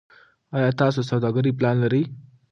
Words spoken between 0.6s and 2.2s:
تاسو د سوداګرۍ پلان لرئ.